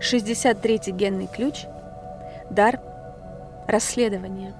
[0.00, 1.64] 63-й генный ключ–
[2.50, 2.80] дар
[3.66, 4.54] расследования.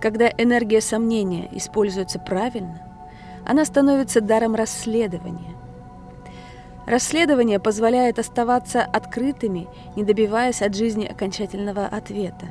[0.00, 2.80] Когда энергия сомнения используется правильно,
[3.46, 5.54] она становится даром расследования.
[6.86, 12.46] Расследование позволяет оставаться открытыми, не добиваясь от жизни окончательного ответа.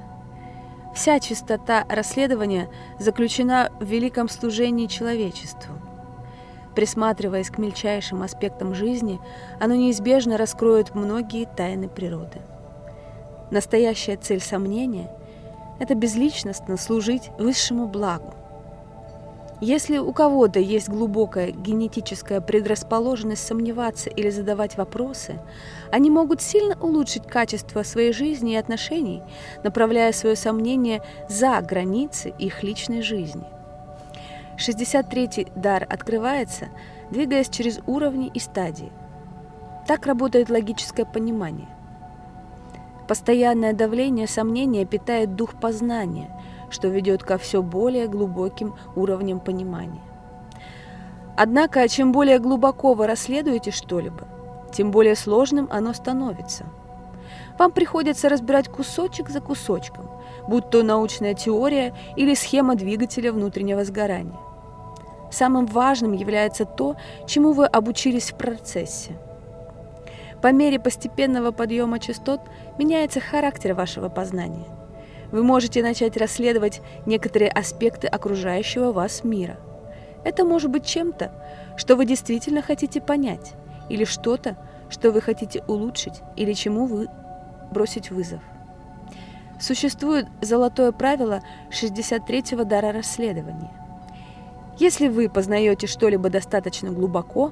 [0.96, 5.76] Вся чистота расследования заключена в великом служении человечеству.
[6.80, 9.20] Присматриваясь к мельчайшим аспектам жизни,
[9.60, 12.40] оно неизбежно раскроет многие тайны природы.
[13.52, 15.12] Настоящая цель сомнения–
[15.82, 18.34] это безличностно служить высшему благу.
[19.60, 25.38] Если у кого-то есть глубокая генетическая предрасположенность сомневаться или задавать вопросы,
[25.92, 29.22] они могут сильно улучшить качество своей жизни и отношений,
[29.66, 33.59] направляя свое сомнение за границы их личной жизни.
[34.60, 36.68] 63-й дар открывается,
[37.10, 38.92] двигаясь через уровни и стадии.
[39.88, 41.70] Так работает логическое понимание.
[43.08, 46.30] Постоянное давление сомнения питает дух познания,
[46.70, 50.04] что ведет ко все более глубоким уровням понимания.
[51.36, 54.28] Однако, чем более глубоко вы расследуете что-либо,
[54.74, 56.66] тем более сложным оно становится.
[57.58, 60.10] Вам приходится разбирать кусочек за кусочком,
[60.48, 64.38] будь то научная теория или схема двигателя внутреннего сгорания.
[65.32, 66.96] Самым важным является то,
[67.28, 69.14] чему вы обучились в процессе.
[70.42, 72.42] По мере постепенного подъема частот
[72.78, 74.66] меняется характер вашего познания.
[75.32, 79.58] Вы можете начать расследовать некоторые аспекты окружающего вас мира.
[80.24, 81.32] Это может быть чем-то,
[81.78, 83.54] что вы действительно хотите понять,
[83.90, 84.58] или что-то,
[84.90, 87.08] что вы хотите улучшить, или чему вы
[87.72, 88.42] бросить вызов.
[89.60, 93.72] Существует золотое правило 63-го дара расследования.
[94.80, 97.52] Если вы познаете что-либо достаточно глубоко,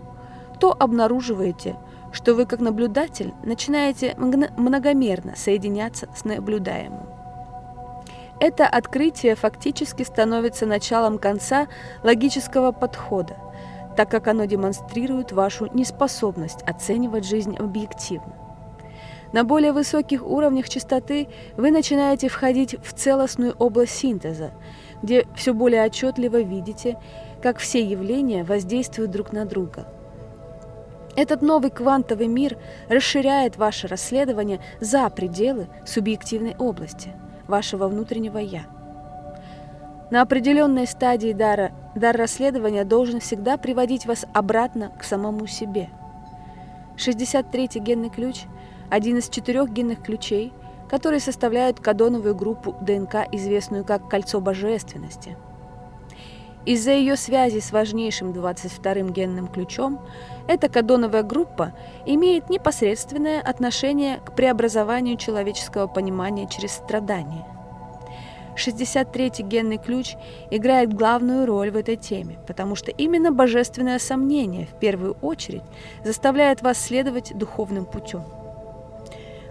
[0.61, 1.75] то обнаруживаете,
[2.13, 7.05] что вы как наблюдатель начинаете многомерно соединяться с наблюдаемым.
[8.39, 11.67] Это открытие фактически становится началом конца
[12.01, 13.35] логического подхода,
[13.97, 18.35] так как оно демонстрирует вашу неспособность оценивать жизнь объективно.
[19.33, 21.27] На более высоких уровнях частоты
[21.57, 24.51] вы начинаете входить в целостную область синтеза,
[25.01, 26.97] где все более отчетливо видите,
[27.41, 29.87] как все явления воздействуют друг на друга.
[31.15, 32.57] Этот новый квантовый мир
[32.89, 37.13] расширяет ваше расследование за пределы субъективной области,
[37.47, 38.65] вашего внутреннего «я».
[40.09, 45.89] На определенной стадии дара дар расследования должен всегда приводить вас обратно к самому себе.
[46.97, 48.43] 63-й генный ключ–
[48.89, 50.53] один из четырех генных ключей–
[50.89, 55.35] которые составляют кадоновую группу ДНК, известную как кольцо божественности.
[56.65, 60.01] Из-за ее связи с важнейшим 22-м генным ключом,
[60.49, 61.73] эта кадоновая группа
[62.05, 67.45] имеет непосредственное отношение к преобразованию человеческого понимания через страдания.
[68.57, 70.15] 63-й генный ключ
[70.51, 75.63] играет главную роль в этой теме, потому что именно божественное сомнение в первую очередь
[76.03, 78.23] заставляет вас следовать духовным путем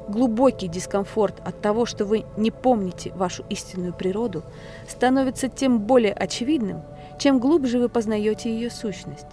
[0.09, 4.43] глубокий дискомфорт от того, что вы не помните вашу истинную природу,
[4.89, 6.83] становится тем более очевидным,
[7.19, 9.27] чем глубже вы познаете ее сущность.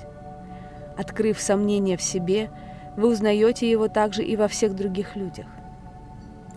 [0.97, 2.49] Открыв сомнение в себе,
[2.97, 5.47] вы узнаете его также и во всех других людях.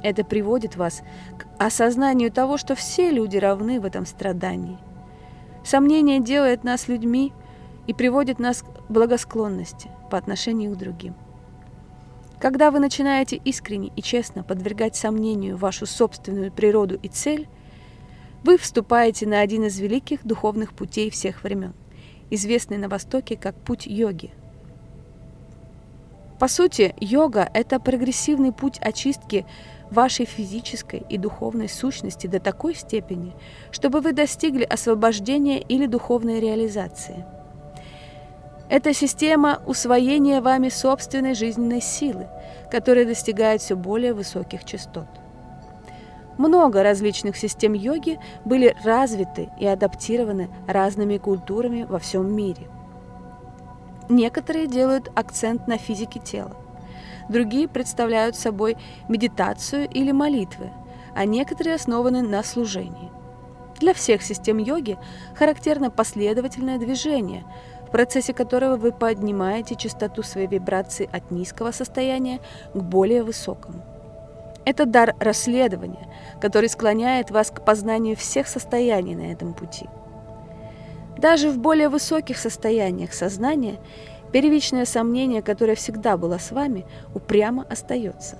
[0.03, 1.03] Это приводит вас
[1.38, 4.78] к осознанию того, что все люди равны в этом страдании.
[5.65, 7.33] Сомнение делает нас людьми
[7.87, 11.15] и приводит нас к благосклонности по отношению к другим.
[12.46, 17.48] Когда вы начинаете искренне и честно подвергать сомнению вашу собственную природу и цель,
[18.44, 21.74] вы вступаете на один из великих духовных путей всех времен,
[22.30, 24.30] известный на Востоке как путь йоги.
[26.38, 29.44] По сути, йога– это прогрессивный путь очистки
[29.91, 33.34] вашей физической и духовной сущности до такой степени,
[33.72, 37.26] чтобы вы достигли освобождения или духовной реализации–
[38.68, 42.27] это система усвоения вами собственной жизненной силы,
[42.71, 45.07] которая достигает все более высоких частот.
[46.36, 52.68] Много различных систем йоги были развиты и адаптированы разными культурами во всем мире.
[54.09, 56.57] Некоторые делают акцент на физике тела,
[57.28, 58.77] другие представляют собой
[59.09, 60.71] медитацию или молитвы,
[61.15, 63.10] а некоторые основаны на служении.
[63.80, 64.98] Для всех систем йоги
[65.34, 67.45] характерно последовательное движение–
[67.86, 72.41] в процессе которого вы поднимаете частоту своей вибрации от низкого состояния
[72.74, 73.83] к более высокому.
[74.65, 76.09] Это дар расследования,
[76.41, 79.86] который склоняет вас к познанию всех состояний на этом пути.
[81.18, 83.78] Даже в более высоких состояниях сознания
[84.33, 86.84] Первичное сомнение, которое всегда было с вами,
[87.15, 88.36] упрямо остается.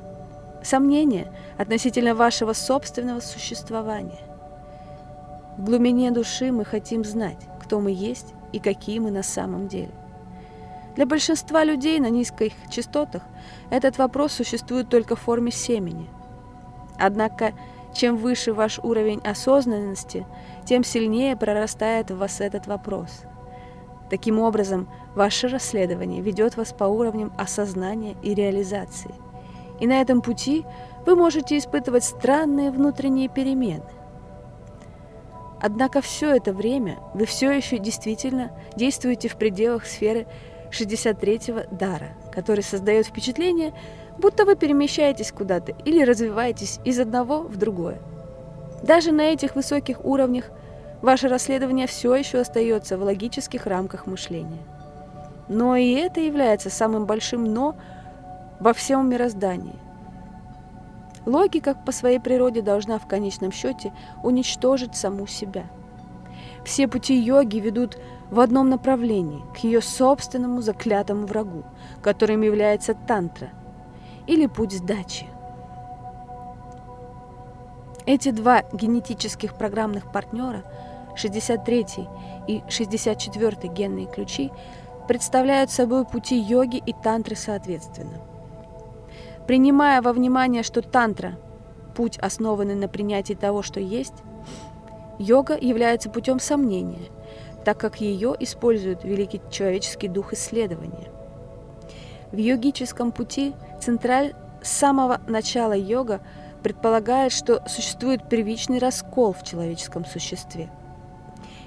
[0.63, 4.19] Сомнение относительно вашего собственного существования.
[5.57, 9.93] В глубине души мы хотим знать, кто мы есть и какие мы на самом деле.
[10.95, 13.23] Для большинства людей на низких частотах
[13.69, 16.09] этот вопрос существует только в форме семени.
[16.99, 17.53] Однако,
[17.95, 20.27] чем выше ваш уровень осознанности,
[20.65, 23.25] тем сильнее прорастает в вас этот вопрос.
[24.09, 29.15] Таким образом, ваше расследование ведет вас по уровням осознания и реализации.
[29.81, 30.65] И на этом пути
[31.05, 33.85] вы можете испытывать странные внутренние перемены.
[35.61, 40.27] Однако все это время вы все еще действительно действуете в пределах сферы
[40.71, 43.73] 63-го дара, который создает впечатление,
[44.19, 47.99] будто вы перемещаетесь куда-то или развиваетесь из одного в другое.
[48.83, 50.51] Даже на этих высоких уровнях
[51.01, 54.63] ваше расследование все еще остается в логических рамках мышления.
[55.49, 57.77] Но и это является самым большим «но»
[58.61, 59.86] во всем мироздании.
[61.27, 63.93] Логика по своей природе должна в конечном счете
[64.23, 65.65] уничтожить саму себя.
[66.65, 67.99] Все пути йоги ведут
[68.31, 71.65] в одном направлении, к ее собственному заклятому врагу,
[72.01, 73.51] которым является тантра,
[74.29, 75.27] или путь сдачи.
[78.07, 80.63] Эти два генетических программных партнера,
[81.17, 81.87] 63
[82.47, 84.53] и 64 генные ключи,
[85.09, 88.21] представляют собой пути йоги и тантры соответственно–
[89.47, 91.39] Принимая во внимание, что тантра–
[91.97, 94.15] путь, основанный на принятии того, что есть,
[95.19, 97.09] йога является путем сомнения,
[97.65, 101.11] так как ее использует великий человеческий дух исследования.
[102.33, 106.21] В йогическом пути централь с самого начала йога
[106.63, 110.69] предполагает, что существует первичный раскол в человеческом существе.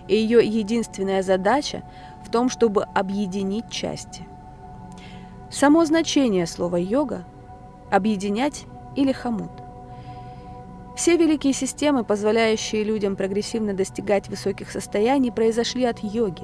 [0.09, 1.83] И ее единственная задача
[2.25, 4.27] в том, чтобы объединить части.
[5.49, 7.23] Само значение слова «йога»
[7.91, 8.65] объединять
[8.95, 9.51] или хомут.
[10.95, 16.43] Все великие системы, позволяющие людям прогрессивно достигать высоких состояний, произошли от йоги.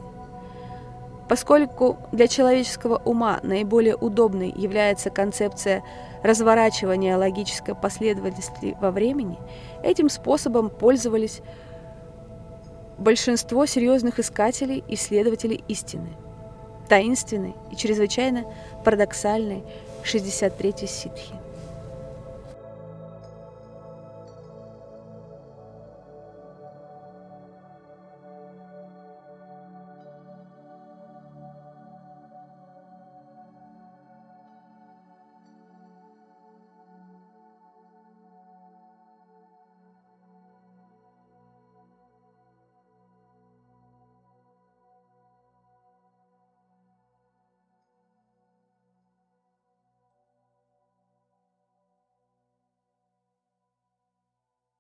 [1.27, 5.83] Поскольку для человеческого ума наиболее удобной является концепция
[6.23, 9.37] разворачивания логической последовательности во времени,
[9.83, 11.41] этим способом пользовались
[12.97, 16.09] большинство серьезных искателей, исследователей истины,
[16.87, 18.45] таинственной и чрезвычайно
[18.83, 19.63] парадоксальной
[20.05, 21.33] 63-й ситхи.